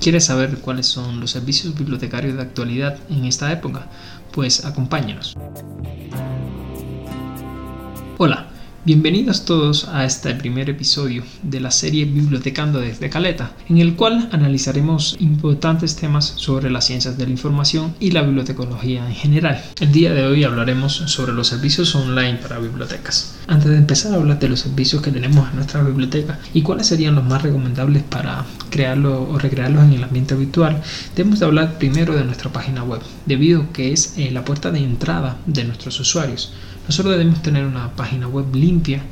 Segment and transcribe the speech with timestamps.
[0.00, 3.88] ¿Quieres saber cuáles son los servicios bibliotecarios de actualidad en esta época?
[4.32, 5.36] Pues acompáñanos.
[8.16, 8.47] Hola,
[8.84, 14.28] Bienvenidos todos a este primer episodio de la serie Bibliotecando desde Caleta, en el cual
[14.30, 19.62] analizaremos importantes temas sobre las ciencias de la información y la bibliotecología en general.
[19.80, 23.36] El día de hoy hablaremos sobre los servicios online para bibliotecas.
[23.48, 26.86] Antes de empezar a hablar de los servicios que tenemos en nuestra biblioteca y cuáles
[26.86, 30.80] serían los más recomendables para crearlos o recrearlos en el ambiente virtual,
[31.16, 34.70] debemos de hablar primero de nuestra página web, debido a que es eh, la puerta
[34.70, 36.52] de entrada de nuestros usuarios.
[36.88, 39.02] Nosotros debemos tener una página web limpia,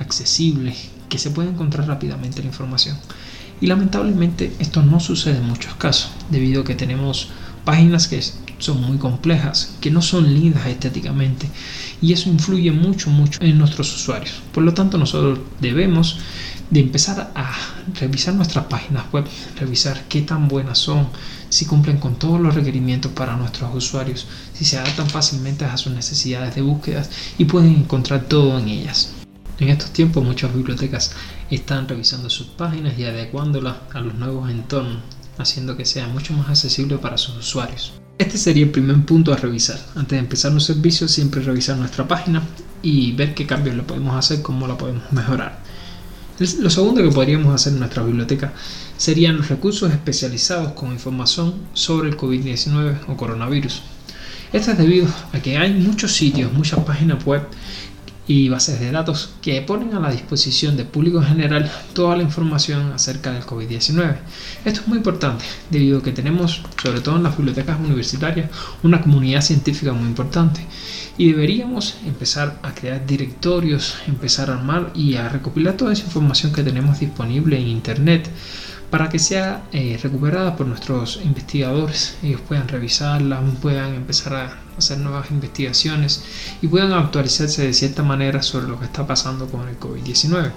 [0.00, 0.74] accesible,
[1.08, 2.98] que se pueda encontrar rápidamente la información.
[3.60, 7.28] Y lamentablemente esto no sucede en muchos casos, debido a que tenemos
[7.64, 8.20] páginas que
[8.62, 11.48] son muy complejas, que no son lindas estéticamente,
[12.00, 14.42] y eso influye mucho, mucho en nuestros usuarios.
[14.52, 16.18] Por lo tanto, nosotros debemos
[16.70, 17.52] de empezar a
[18.00, 19.26] revisar nuestras páginas web,
[19.58, 21.08] revisar qué tan buenas son,
[21.50, 25.92] si cumplen con todos los requerimientos para nuestros usuarios, si se adaptan fácilmente a sus
[25.92, 29.12] necesidades de búsquedas y pueden encontrar todo en ellas.
[29.58, 31.12] En estos tiempos muchas bibliotecas
[31.50, 35.02] están revisando sus páginas y adecuándolas a los nuevos entornos,
[35.36, 38.01] haciendo que sea mucho más accesible para sus usuarios.
[38.18, 39.78] Este sería el primer punto a revisar.
[39.94, 42.42] Antes de empezar un servicio, siempre revisar nuestra página
[42.82, 45.60] y ver qué cambios le podemos hacer, cómo la podemos mejorar.
[46.60, 48.52] Lo segundo que podríamos hacer en nuestra biblioteca
[48.96, 53.82] serían los recursos especializados con información sobre el COVID-19 o coronavirus.
[54.52, 57.42] Esto es debido a que hay muchos sitios, muchas páginas web
[58.26, 62.22] y bases de datos que ponen a la disposición del público en general toda la
[62.22, 64.16] información acerca del COVID-19.
[64.64, 68.50] Esto es muy importante debido a que tenemos, sobre todo en las bibliotecas universitarias,
[68.82, 70.64] una comunidad científica muy importante
[71.18, 76.52] y deberíamos empezar a crear directorios, empezar a armar y a recopilar toda esa información
[76.52, 78.30] que tenemos disponible en Internet
[78.92, 82.18] para que sea eh, recuperada por nuestros investigadores.
[82.22, 86.22] Ellos puedan revisarla, puedan empezar a hacer nuevas investigaciones
[86.60, 90.50] y puedan actualizarse de cierta manera sobre lo que está pasando con el COVID-19.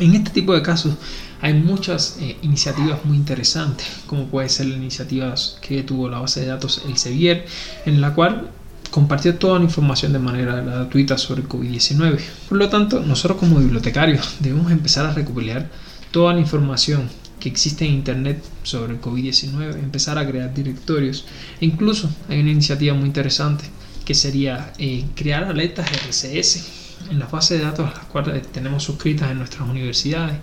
[0.00, 0.94] En este tipo de casos
[1.40, 6.40] hay muchas eh, iniciativas muy interesantes, como puede ser la iniciativa que tuvo la base
[6.40, 7.46] de datos El Sevier,
[7.86, 8.50] en la cual
[8.90, 12.18] compartió toda la información de manera gratuita sobre el COVID-19.
[12.48, 15.68] Por lo tanto, nosotros como bibliotecarios debemos empezar a recopilar
[16.10, 17.08] toda la información
[17.40, 21.24] que existe en Internet sobre el COVID-19, empezar a crear directorios.
[21.60, 23.64] E incluso hay una iniciativa muy interesante
[24.04, 26.80] que sería eh, crear alertas RCS
[27.10, 30.36] en las bases de datos a las cuales tenemos suscritas en nuestras universidades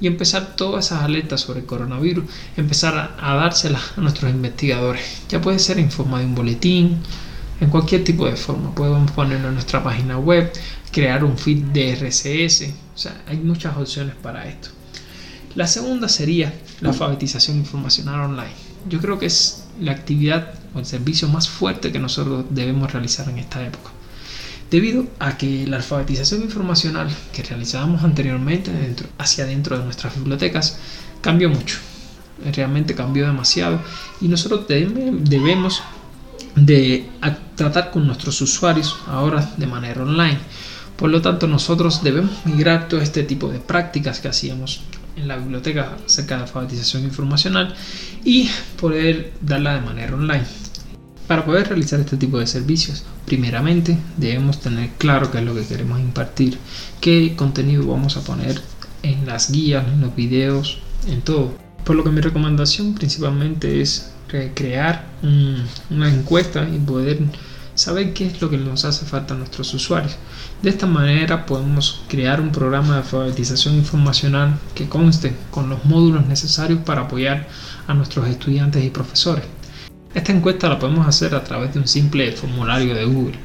[0.00, 2.24] y empezar todas esas alertas sobre coronavirus,
[2.56, 5.00] empezar a, dárselas a nuestros investigadores.
[5.28, 6.98] Ya puede ser en forma de un boletín,
[7.60, 8.74] en cualquier tipo de forma.
[8.74, 10.52] Podemos ponerlo en nuestra página web,
[10.90, 12.74] crear un feed de RCS.
[12.94, 14.70] O sea, hay muchas opciones para esto.
[15.54, 18.54] La segunda sería la alfabetización informacional online.
[18.88, 23.28] Yo creo que es la actividad o el servicio más fuerte que nosotros debemos realizar
[23.28, 23.90] en esta época.
[24.70, 30.78] Debido a que la alfabetización informacional que realizábamos anteriormente dentro, hacia dentro de nuestras bibliotecas
[31.20, 31.78] cambió mucho.
[32.54, 33.80] Realmente cambió demasiado
[34.22, 35.82] y nosotros debemos
[36.56, 37.08] de
[37.54, 40.38] tratar con nuestros usuarios ahora de manera online.
[40.96, 44.80] Por lo tanto, nosotros debemos migrar todo este tipo de prácticas que hacíamos
[45.16, 47.74] en la biblioteca acerca de alfabetización informacional
[48.24, 48.48] y
[48.80, 50.44] poder darla de manera online.
[51.26, 55.64] Para poder realizar este tipo de servicios, primeramente debemos tener claro qué es lo que
[55.64, 56.58] queremos impartir,
[57.00, 58.60] qué contenido vamos a poner
[59.02, 61.54] en las guías, en los videos, en todo.
[61.84, 64.12] Por lo que mi recomendación principalmente es
[64.54, 65.06] crear
[65.90, 67.18] una encuesta y poder
[67.74, 70.16] saber qué es lo que nos hace falta a nuestros usuarios.
[70.62, 76.26] De esta manera podemos crear un programa de alfabetización informacional que conste con los módulos
[76.26, 77.48] necesarios para apoyar
[77.86, 79.44] a nuestros estudiantes y profesores.
[80.14, 83.38] Esta encuesta la podemos hacer a través de un simple formulario de Google.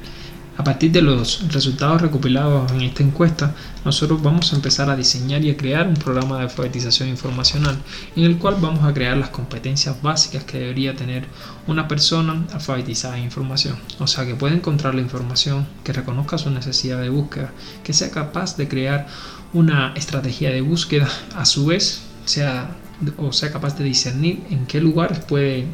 [0.58, 3.54] A partir de los resultados recopilados en esta encuesta,
[3.86, 7.78] nosotros vamos a empezar a diseñar y a crear un programa de alfabetización informacional
[8.16, 11.26] en el cual vamos a crear las competencias básicas que debería tener
[11.68, 13.78] una persona alfabetizada en información.
[14.00, 17.52] O sea, que pueda encontrar la información, que reconozca su necesidad de búsqueda,
[17.84, 19.08] que sea capaz de crear
[19.54, 22.76] una estrategia de búsqueda, a su vez sea
[23.18, 25.68] o sea capaz de discernir en qué lugares puede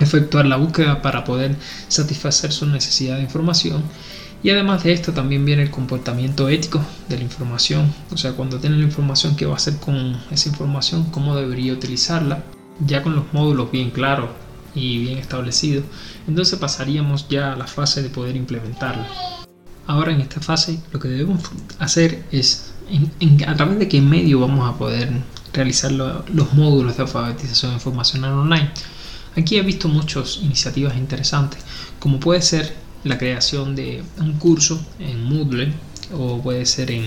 [0.00, 1.56] efectuar la búsqueda para poder
[1.88, 3.82] satisfacer su necesidad de información.
[4.42, 8.60] Y además de esto también viene el comportamiento ético de la información, o sea, cuando
[8.60, 12.44] tiene la información, qué va a hacer con esa información, cómo debería utilizarla,
[12.86, 14.30] ya con los módulos bien claros
[14.76, 15.84] y bien establecidos,
[16.28, 19.08] entonces pasaríamos ya a la fase de poder implementarla.
[19.88, 21.40] Ahora en esta fase lo que debemos
[21.80, 22.72] hacer es
[23.46, 25.10] a través de qué medio vamos a poder
[25.52, 28.70] realizar los módulos de alfabetización informacional online.
[29.38, 31.60] Aquí he visto muchas iniciativas interesantes,
[32.00, 32.74] como puede ser
[33.04, 35.72] la creación de un curso en Moodle
[36.12, 37.04] o puede ser en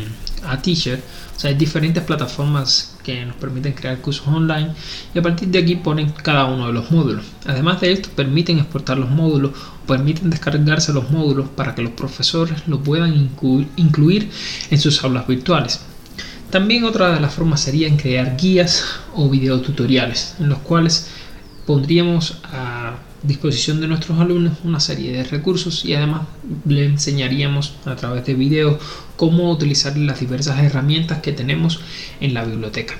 [0.63, 1.04] Teacher.
[1.36, 4.69] O sea, hay diferentes plataformas que nos permiten crear cursos online
[5.13, 7.25] y a partir de aquí ponen cada uno de los módulos.
[7.45, 9.51] Además de esto, permiten exportar los módulos
[9.86, 13.30] permiten descargarse los módulos para que los profesores lo puedan
[13.75, 14.30] incluir
[14.69, 15.81] en sus aulas virtuales.
[16.50, 18.84] También otra de las formas sería en crear guías
[19.16, 21.10] o videotutoriales en los cuales
[21.66, 26.24] pondríamos a disposición de nuestros alumnos una serie de recursos y además
[26.66, 28.81] le enseñaríamos a través de videos
[29.16, 31.80] cómo utilizar las diversas herramientas que tenemos
[32.19, 32.96] en la biblioteca.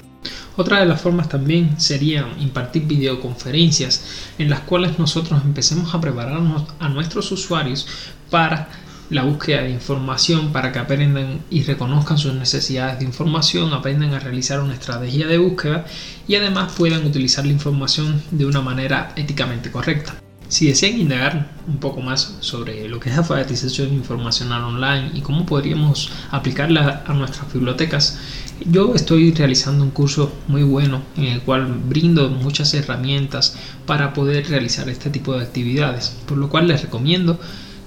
[0.58, 4.06] Otra de las formas también sería impartir videoconferencias
[4.38, 7.88] en las cuales nosotros empecemos a prepararnos a nuestros usuarios
[8.30, 8.70] para
[9.12, 14.20] la búsqueda de información para que aprendan y reconozcan sus necesidades de información, aprendan a
[14.20, 15.86] realizar una estrategia de búsqueda
[16.30, 20.16] y además puedan utilizar la información de una manera éticamente correcta.
[20.48, 25.46] Si desean indagar un poco más sobre lo que es alfabetización informacional online y cómo
[25.46, 28.18] podríamos aplicarla a nuestras bibliotecas,
[28.66, 34.48] yo estoy realizando un curso muy bueno en el cual brindo muchas herramientas para poder
[34.50, 37.40] realizar este tipo de actividades, por lo cual les recomiendo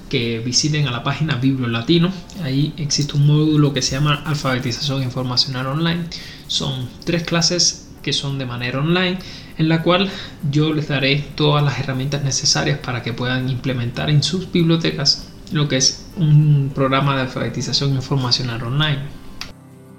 [0.09, 2.12] que visiten a la página Biblo Latino.
[2.43, 6.05] Ahí existe un módulo que se llama Alfabetización Informacional Online.
[6.47, 9.19] Son tres clases que son de manera online,
[9.56, 10.11] en la cual
[10.51, 15.69] yo les daré todas las herramientas necesarias para que puedan implementar en sus bibliotecas lo
[15.69, 19.25] que es un programa de alfabetización informacional online.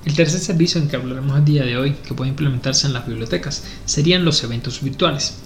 [0.05, 3.07] El tercer servicio en que hablaremos el día de hoy, que puede implementarse en las
[3.07, 5.39] bibliotecas, serían los eventos virtuales.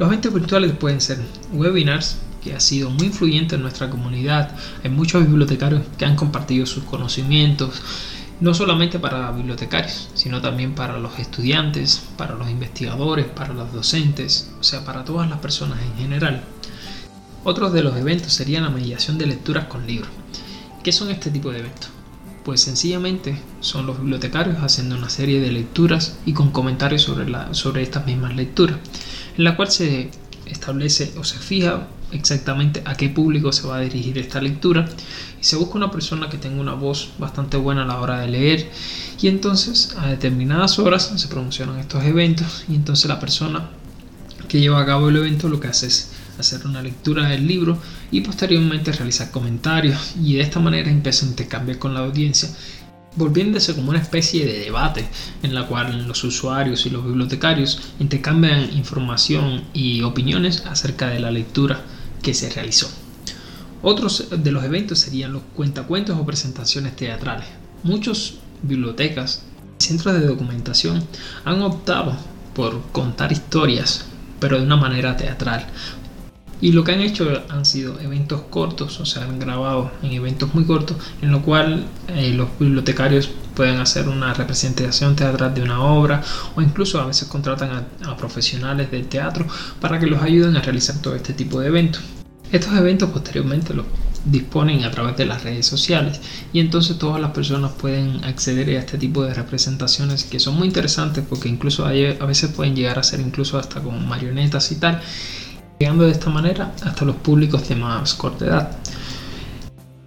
[0.00, 1.18] Los eventos virtuales pueden ser
[1.52, 4.56] webinars, que ha sido muy influyente en nuestra comunidad.
[4.82, 7.82] Hay muchos bibliotecarios que han compartido sus conocimientos,
[8.40, 14.50] no solamente para bibliotecarios, sino también para los estudiantes, para los investigadores, para los docentes,
[14.58, 16.42] o sea, para todas las personas en general.
[17.44, 20.10] Otros de los eventos serían la mediación de lecturas con libros.
[20.82, 21.90] ¿Qué son este tipo de eventos?
[22.44, 27.52] Pues sencillamente son los bibliotecarios haciendo una serie de lecturas y con comentarios sobre, la,
[27.52, 28.78] sobre estas mismas lecturas,
[29.36, 30.10] en la cual se
[30.46, 34.88] establece o se fija exactamente a qué público se va a dirigir esta lectura.
[35.40, 38.28] Y se busca una persona que tenga una voz bastante buena a la hora de
[38.28, 38.70] leer.
[39.20, 42.64] Y entonces a determinadas horas se promocionan estos eventos.
[42.68, 43.70] Y entonces la persona
[44.48, 47.78] que lleva a cabo el evento lo que hace es hacer una lectura del libro
[48.10, 50.14] y posteriormente realizar comentarios.
[50.22, 52.48] Y de esta manera empieza a intercambiar con la audiencia
[53.16, 55.04] volviéndose como una especie de debate
[55.42, 61.30] en la cual los usuarios y los bibliotecarios intercambian información y opiniones acerca de la
[61.30, 61.82] lectura
[62.22, 62.88] que se realizó.
[63.82, 67.46] Otros de los eventos serían los cuentacuentos o presentaciones teatrales.
[67.82, 69.42] Muchos bibliotecas
[69.78, 71.02] y centros de documentación
[71.44, 72.16] han optado
[72.54, 74.04] por contar historias,
[74.38, 75.66] pero de una manera teatral,
[76.62, 80.54] y lo que han hecho han sido eventos cortos, o sea, han grabado en eventos
[80.54, 85.82] muy cortos, en lo cual eh, los bibliotecarios pueden hacer una representación teatral de una
[85.82, 86.22] obra
[86.54, 89.46] o incluso a veces contratan a, profesionales del teatro
[89.80, 92.02] para que los ayuden a realizar todo este tipo de eventos.
[92.52, 93.86] Estos eventos posteriormente los
[94.24, 96.20] disponen a través de las redes sociales
[96.52, 100.68] y entonces todas las personas pueden acceder a este tipo de representaciones que son muy
[100.68, 105.00] interesantes porque incluso a veces pueden llegar a ser incluso hasta con marionetas y tal
[105.78, 108.76] llegando de esta manera hasta los públicos de más corta edad.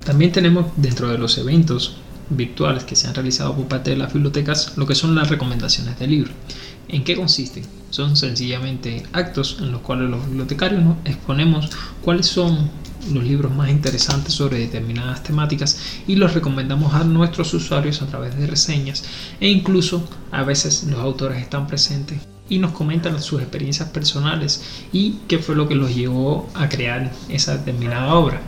[0.06, 1.98] También tenemos dentro de los eventos
[2.30, 6.00] virtuales que se han realizado por parte de las bibliotecas lo que son las recomendaciones
[6.00, 6.32] de libro.
[6.88, 7.64] ¿En qué consisten?
[7.90, 11.70] Son sencillamente actos en los cuales los bibliotecarios exponemos
[12.02, 12.70] cuáles son
[13.12, 18.38] los libros más interesantes sobre determinadas temáticas y los recomendamos a nuestros usuarios a través
[18.38, 19.04] de reseñas
[19.40, 25.18] e incluso a veces los autores están presentes y nos comentan sus experiencias personales y
[25.28, 28.42] qué fue lo que los llevó a crear esa determinada obra.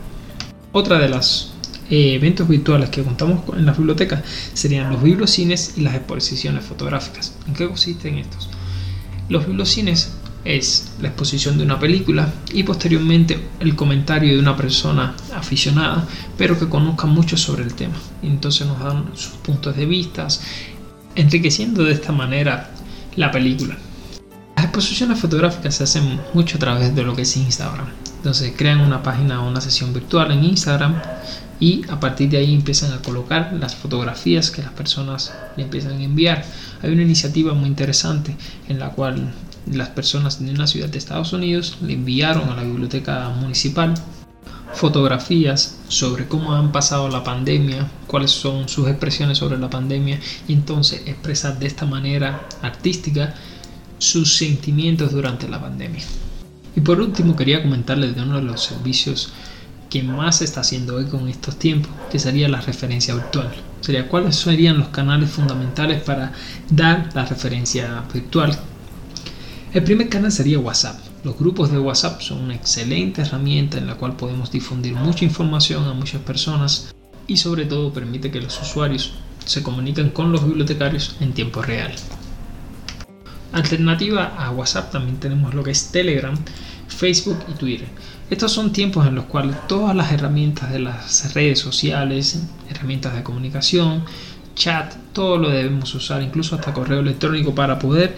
[0.71, 1.54] Otra de los
[1.89, 4.23] eh, eventos virtuales que contamos en las bibliotecas
[4.53, 7.35] serían los bibliocines y las exposiciones fotográficas.
[7.47, 8.49] ¿En qué consisten estos?
[9.29, 10.13] Los bibliocines
[10.45, 16.57] es la exposición de una película y posteriormente el comentario de una persona aficionada pero
[16.57, 17.95] que conozca mucho sobre el tema.
[18.21, 20.27] Entonces nos dan sus puntos de vista,
[21.15, 22.71] enriqueciendo de esta manera
[23.15, 23.77] la película.
[24.55, 27.87] Las exposiciones fotográficas se hacen mucho a través de lo que es Instagram.
[28.17, 30.95] Entonces crean una página o una sesión virtual en Instagram
[31.59, 35.93] y a partir de ahí empiezan a colocar las fotografías que las personas le empiezan
[35.93, 36.43] a enviar.
[36.81, 38.35] Hay una iniciativa muy interesante
[38.67, 39.33] en la cual
[39.71, 43.93] las personas de una ciudad de Estados Unidos le enviaron a la biblioteca municipal
[44.73, 50.53] fotografías sobre cómo han pasado la pandemia, cuáles son sus expresiones sobre la pandemia y
[50.53, 53.33] entonces expresar de esta manera artística
[53.97, 56.03] sus sentimientos durante la pandemia.
[56.75, 59.31] Y por último quería comentarles de uno de los servicios
[59.89, 63.51] que más está haciendo eco en estos tiempos, que sería la referencia virtual.
[63.81, 66.33] Sería cuáles serían los canales fundamentales para
[66.69, 68.57] dar la referencia virtual.
[69.73, 70.99] El primer canal sería WhatsApp.
[71.23, 75.83] Los grupos de WhatsApp son una excelente herramienta en la cual podemos difundir mucha información
[75.85, 76.93] a muchas personas
[77.27, 79.15] y sobre todo permite que los usuarios
[79.45, 81.93] se comuniquen con los bibliotecarios en tiempo real.
[83.51, 86.35] Alternativa a WhatsApp también tenemos lo que es Telegram,
[86.87, 87.87] Facebook y Twitter.
[88.29, 93.23] Estos son tiempos en los cuales todas las herramientas de las redes sociales, herramientas de
[93.23, 94.03] comunicación,
[94.55, 98.15] chat, todo lo debemos usar, incluso hasta correo electrónico para poder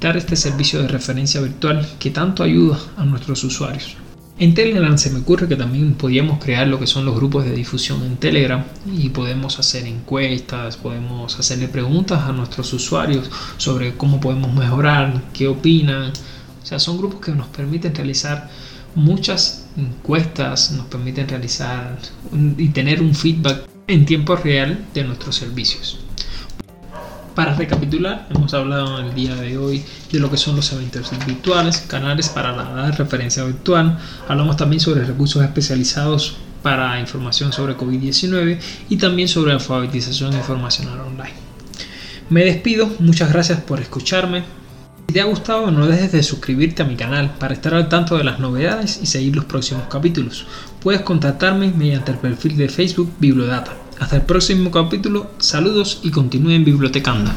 [0.00, 3.96] dar este servicio de referencia virtual que tanto ayuda a nuestros usuarios.
[4.38, 7.52] En Telegram se me ocurre que también podríamos crear lo que son los grupos de
[7.52, 14.18] difusión en Telegram y podemos hacer encuestas, podemos hacerle preguntas a nuestros usuarios sobre cómo
[14.18, 16.14] podemos mejorar, qué opinan.
[16.62, 18.48] O sea, son grupos que nos permiten realizar
[18.94, 21.98] muchas encuestas, nos permiten realizar
[22.58, 25.98] y tener un feedback en tiempo real de nuestros servicios.
[27.34, 31.10] Para recapitular, hemos hablado en el día de hoy de lo que son los eventos
[31.24, 33.98] virtuales, canales para la referencia virtual,
[34.28, 38.58] hablamos también sobre recursos especializados para información sobre COVID-19
[38.90, 41.32] y también sobre alfabetización informacional online.
[42.28, 44.44] Me despido, muchas gracias por escucharme.
[45.10, 48.16] Si te ha gustado no dejes de suscribirte a mi canal para estar al tanto
[48.16, 50.46] de las novedades y seguir los próximos capítulos.
[50.80, 53.72] Puedes contactarme mediante el perfil de Facebook Bibliodata.
[53.98, 57.32] Hasta el próximo capítulo, saludos y continúen bibliotecando.